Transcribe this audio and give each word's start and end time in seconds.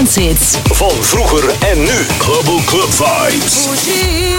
dance 0.00 0.20
hits. 0.20 0.56
Van 0.72 1.02
vroeger 1.02 1.54
en 1.60 1.82
nu. 1.82 2.06
Global 2.18 2.60
Club 2.64 2.90
Vibes. 2.90 3.54
Fugir 3.54 4.34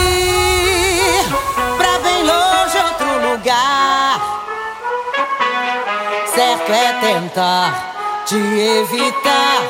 pra 1.78 2.00
bem 2.04 2.24
longe 2.26 2.78
outro 2.90 3.30
lugar. 3.30 4.22
Certo 6.36 6.72
é 6.72 6.94
tentar 7.02 7.94
te 8.26 8.38
evitar, 8.80 9.62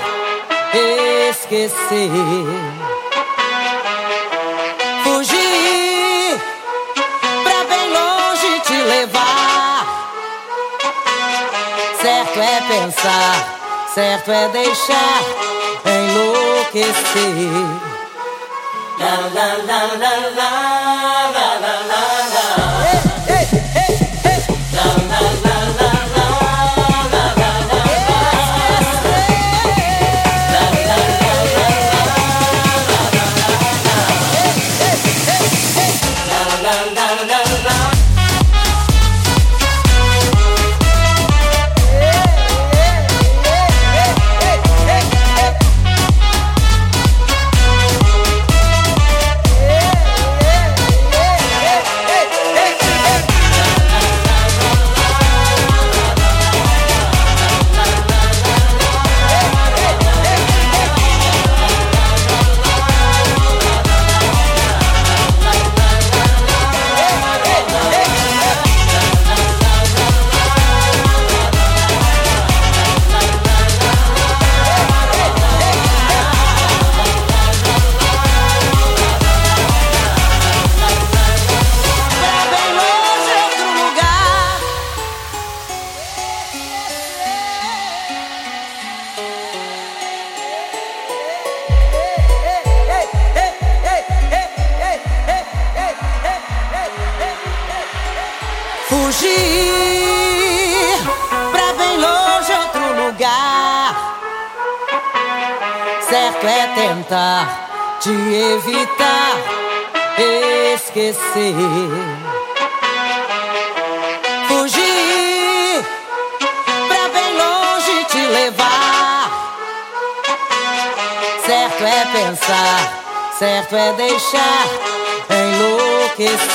esquecer. 1.29 2.11
Fugir 5.03 6.41
pra 7.43 7.63
bem 7.69 7.87
longe 7.89 8.59
te 8.65 8.77
levar. 8.93 9.85
Certo 12.01 12.39
é 12.39 12.61
pensar, 12.67 13.35
certo 13.93 14.31
é 14.31 14.47
deixar 14.47 15.40
que 16.71 16.83
sé. 16.83 17.49
La 18.99 19.13
la 19.35 19.47
la 19.67 19.79
la 20.01 20.13
la. 20.37 21.20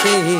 see. 0.06 0.35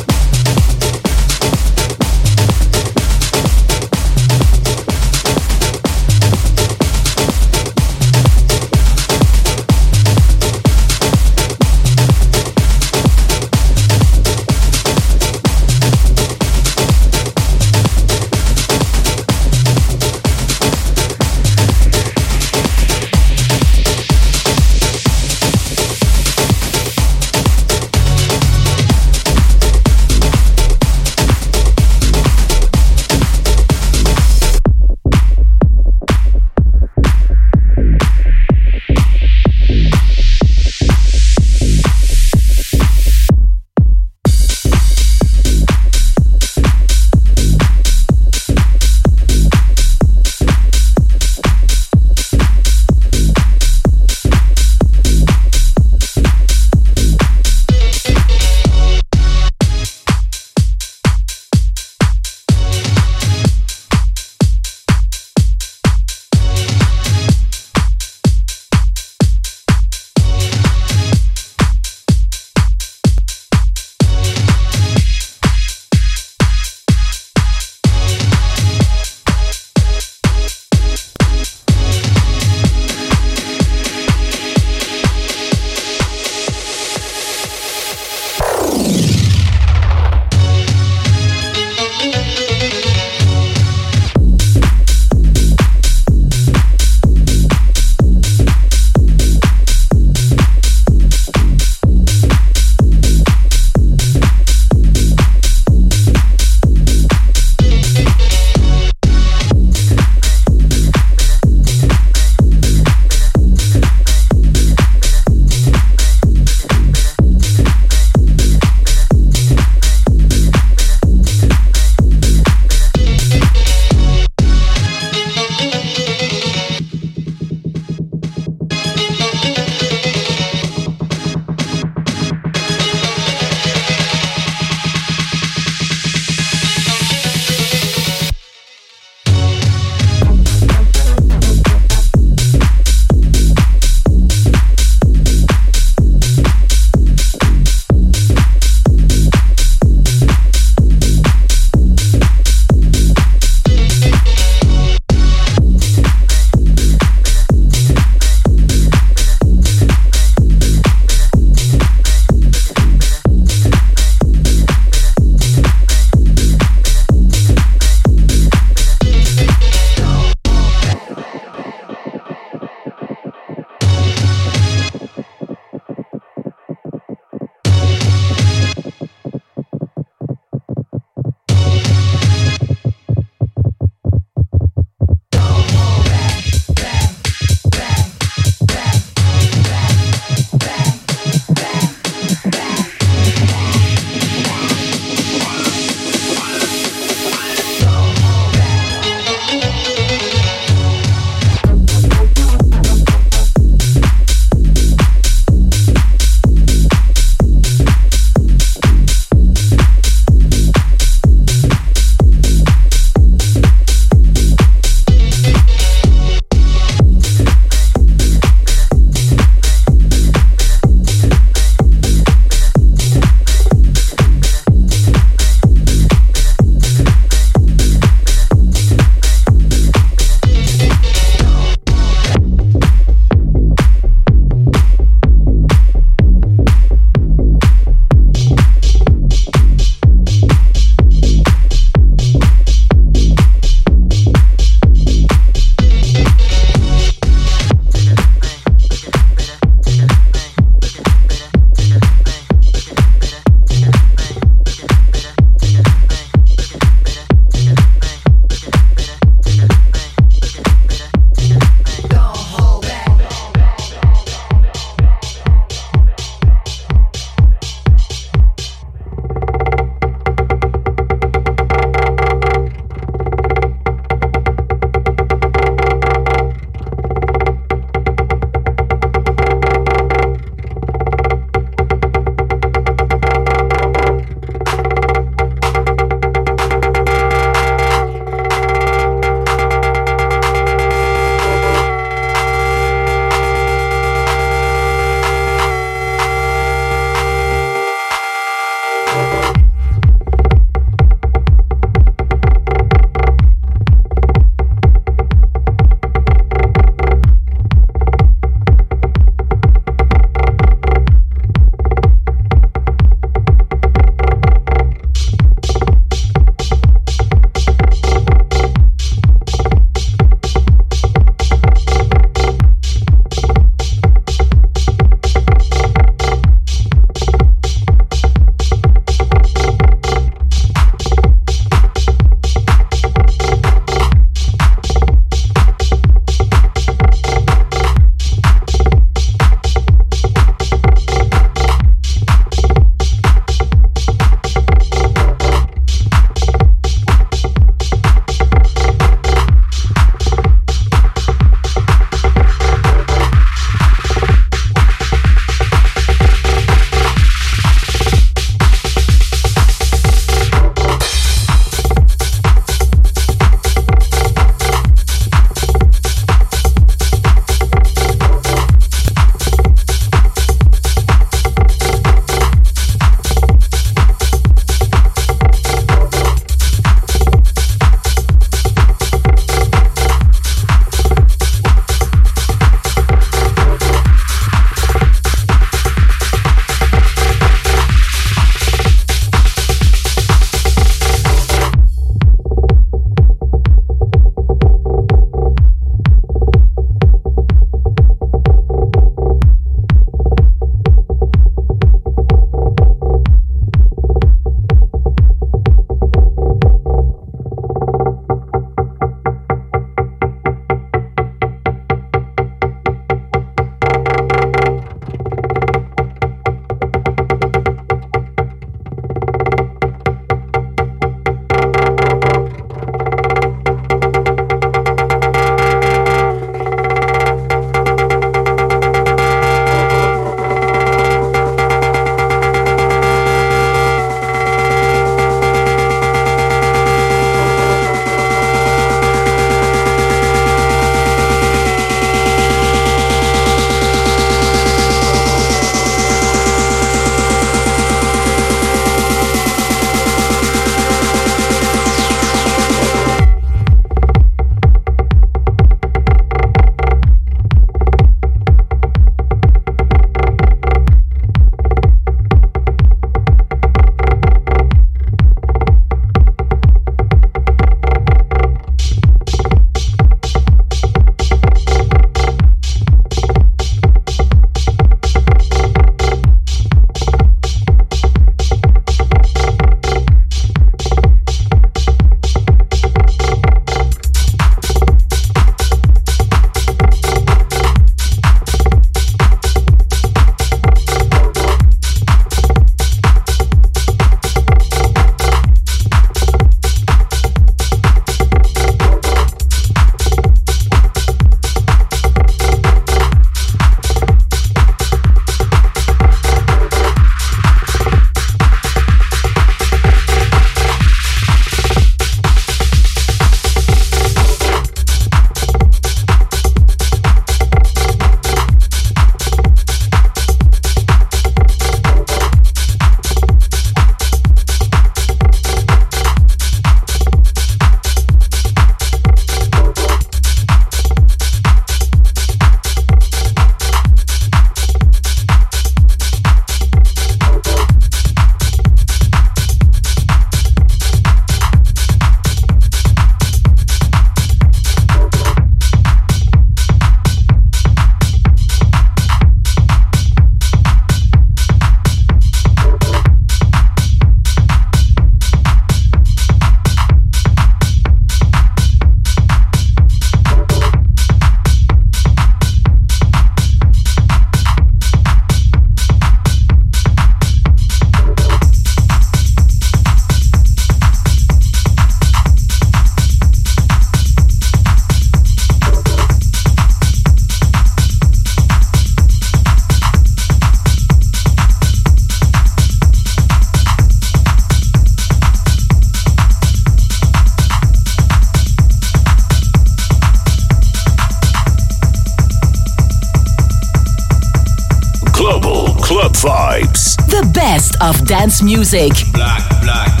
dance 598.31 598.41
music. 598.41 598.93
Black, 599.13 599.43
black. 599.61 600.00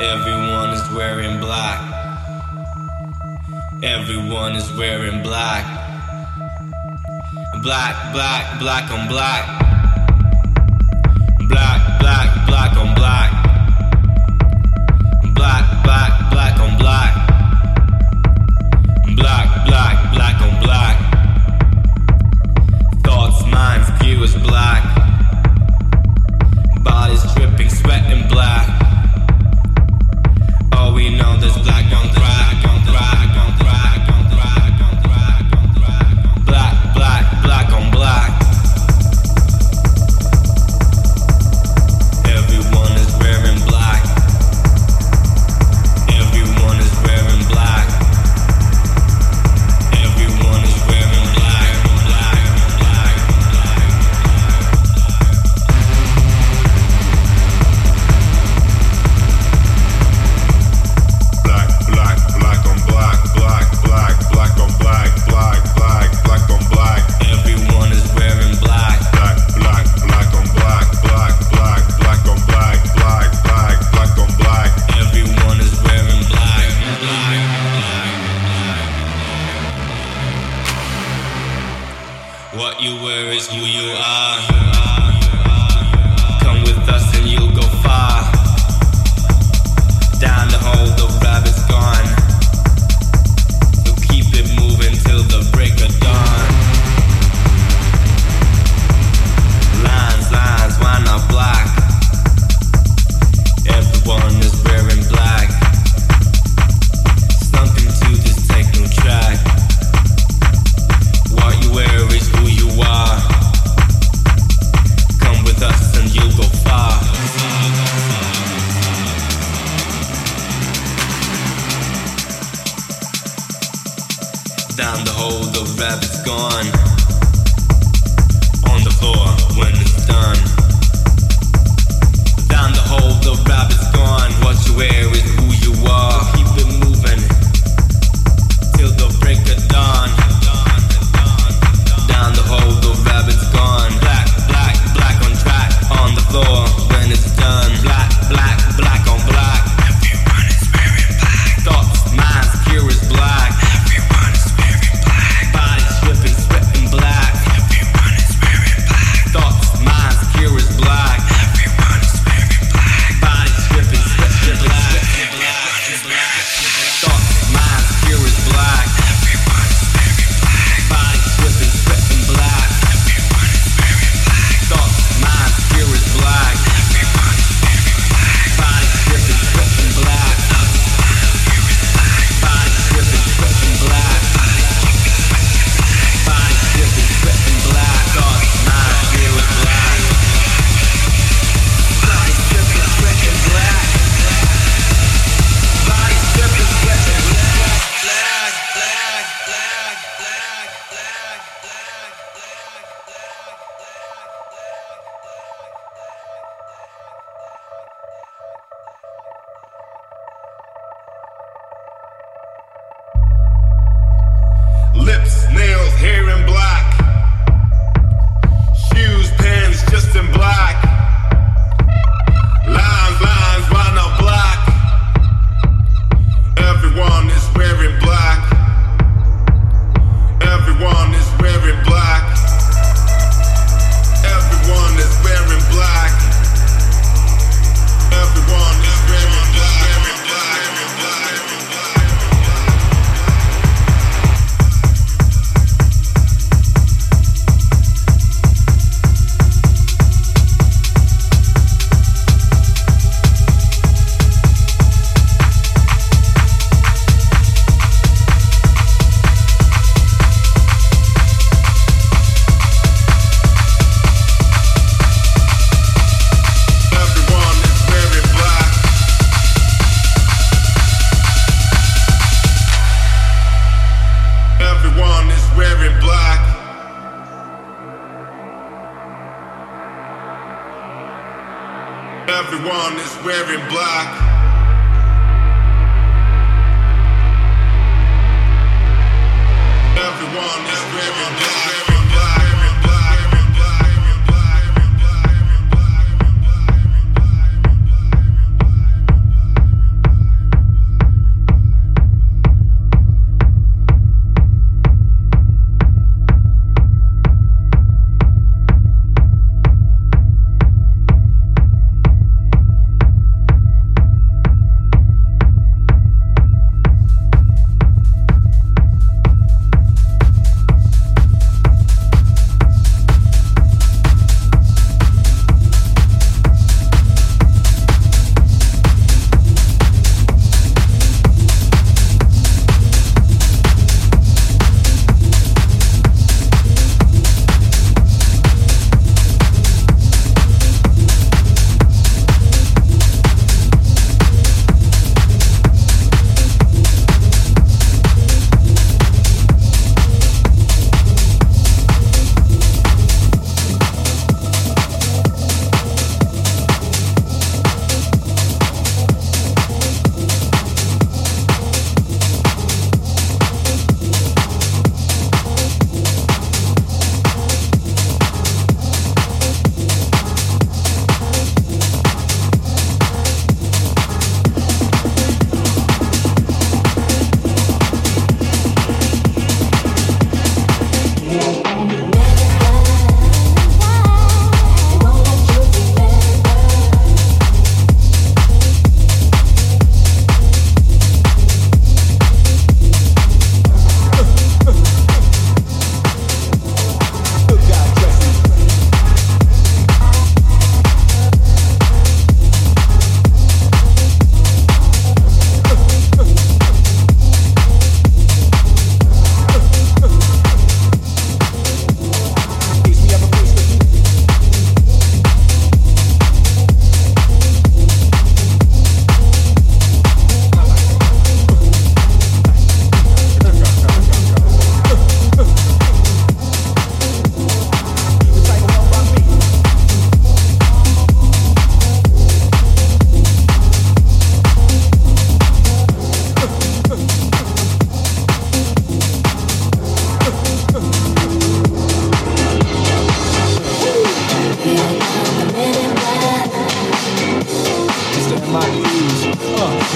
Everyone 0.00 0.70
is 0.70 0.90
wearing 0.92 1.40
black. 1.40 1.80
Everyone 3.82 4.54
is 4.54 4.72
wearing 4.74 5.24
black. 5.24 5.64
Black, 7.64 8.12
black, 8.12 8.60
black 8.60 8.90
on 8.92 9.08
black. 9.08 9.44
Black, 11.48 11.98
black, 11.98 12.46
black 12.46 12.76
on 12.76 12.94
black. 12.94 13.32
Black, 15.34 15.82
black, 15.82 16.30
black 16.30 16.60
on 16.60 16.78
black. 16.78 17.14
Black, 19.16 19.66
black, 19.66 20.14
black 20.14 20.40
on 20.40 20.62
black. 20.62 20.96
Thoughts, 23.02 23.44
minds, 23.50 23.90
view 24.00 24.22
is 24.22 24.36
black. 24.36 24.84
Bodies 26.84 27.24
dripping, 27.34 27.68
sweat 27.68 28.04
and 28.04 28.30
black. 28.30 28.77
Everyone 42.28 42.92
is 42.92 43.16
wearing 43.20 43.58
black. 43.66 44.02
Everyone 46.08 46.78
is 46.78 46.94
wearing 47.04 47.47
black. 64.88 65.17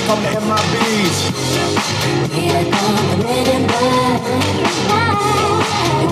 come 0.07 0.23
hit 0.23 0.43
my 0.43 0.61
beats. 0.73 1.31
We 2.35 2.51
are 2.51 2.65
the 2.65 3.19
men 3.23 3.63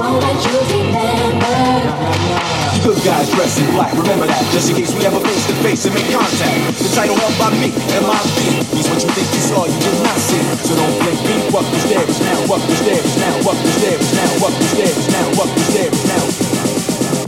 won't 0.01 0.23
let 0.25 0.39
you 0.41 0.59
remember. 0.81 1.57
You 2.75 2.81
good 2.83 3.01
guys 3.05 3.29
dressed 3.31 3.61
in 3.61 3.69
black, 3.77 3.93
remember 3.93 4.27
that. 4.27 4.43
Just 4.53 4.71
in 4.71 4.77
case 4.77 4.93
we 4.97 5.05
ever 5.05 5.21
face 5.21 5.47
to 5.47 5.55
face 5.61 5.85
and 5.85 5.95
make 5.95 6.09
contact. 6.09 6.79
The 6.81 6.89
title 6.97 7.17
held 7.17 7.37
by 7.37 7.53
me, 7.61 7.69
MIB. 7.71 8.39
He's 8.73 8.89
what 8.89 9.01
you 9.05 9.11
think 9.13 9.29
you 9.29 9.43
saw, 9.45 9.67
you 9.69 9.79
did 9.79 9.99
not 10.03 10.19
see. 10.19 10.41
So 10.65 10.73
don't 10.75 10.97
blame 11.05 11.21
me. 11.29 11.37
What 11.53 11.69
the 11.69 11.79
stairs. 11.85 12.17
now, 12.25 12.41
what 12.49 12.61
the 12.65 12.75
stairs. 12.81 13.11
now, 13.21 13.35
what 13.45 13.57
the 13.61 13.71
stairs. 13.77 14.07
now, 14.17 14.31
what 14.41 14.53
the 14.57 14.65
stairs. 14.73 15.05
now, 15.13 15.27
what 15.37 15.49
the 15.53 15.63
stairs. 15.69 15.99
now. 16.09 16.25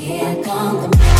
Here 0.00 0.36
come 0.42 0.90
the 0.90 1.11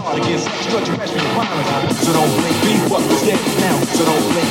guard 0.00 0.18
against 0.18 0.48
extraterrestrial 0.48 1.26
violence. 1.34 2.00
So 2.00 2.12
don't 2.12 2.30
blink, 2.40 2.56
be 2.62 2.74
what 2.90 3.06
was 3.06 3.22
dead 3.22 3.38
now. 3.60 3.78
So 3.94 4.04
don't 4.04 4.32
blink. 4.32 4.43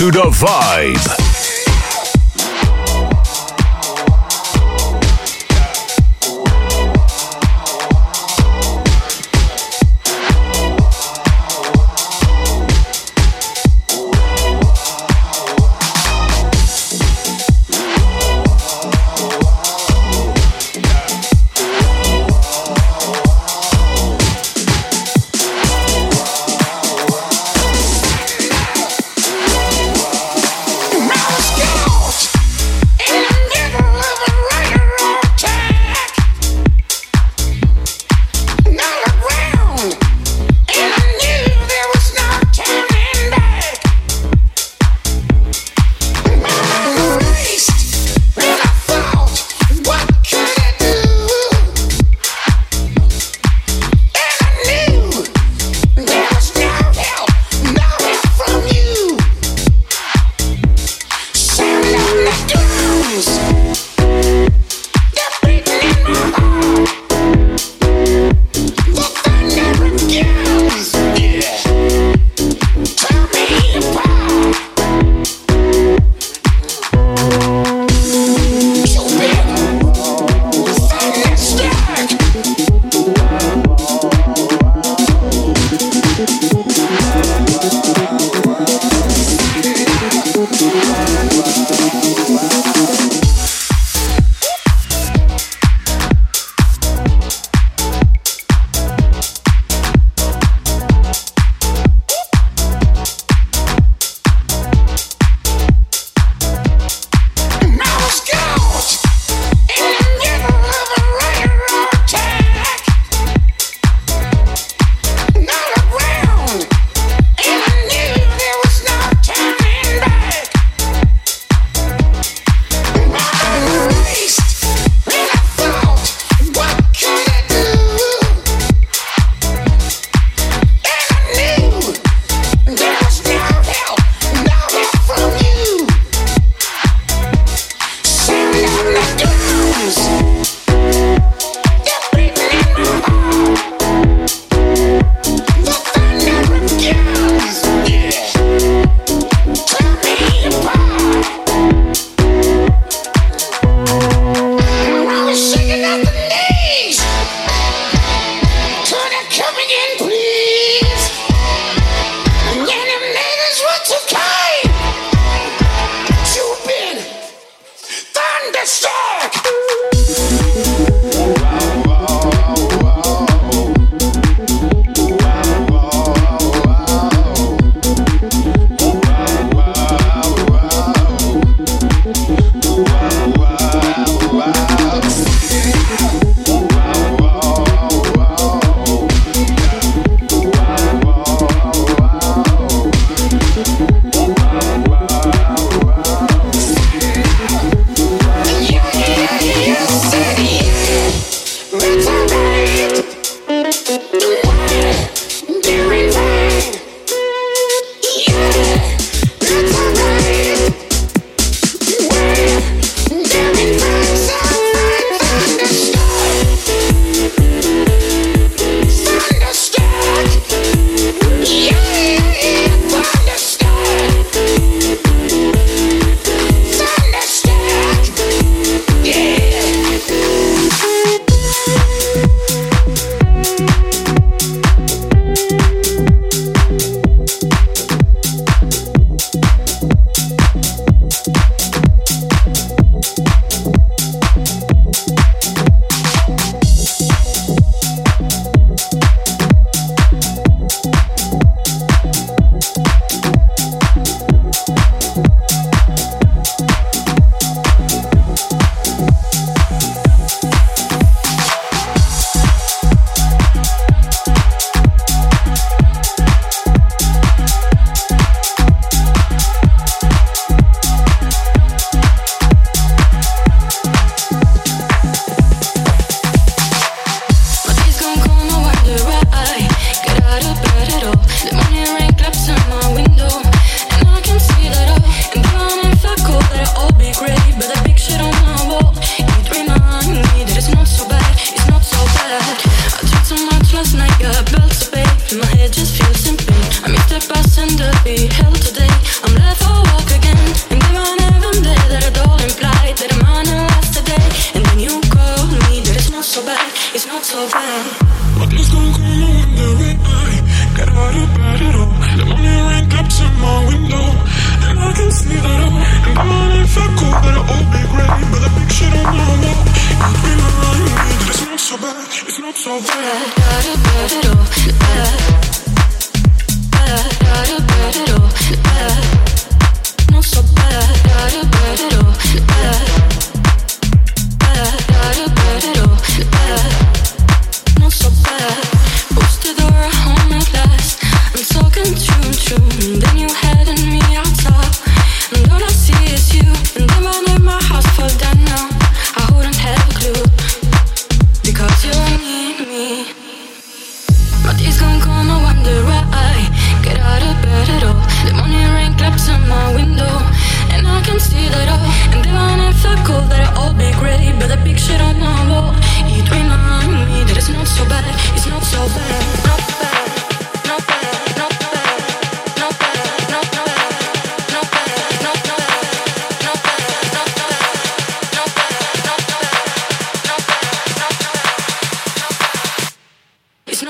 Into 0.00 0.12
the 0.12 0.30
vibe. 0.30 1.17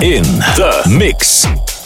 in 0.00 0.22
the 0.22 0.96
mix. 0.98 1.79